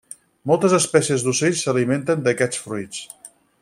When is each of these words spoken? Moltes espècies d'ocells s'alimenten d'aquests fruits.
Moltes 0.51 0.75
espècies 0.77 1.27
d'ocells 1.27 1.63
s'alimenten 1.67 2.27
d'aquests 2.29 2.67
fruits. 2.67 3.09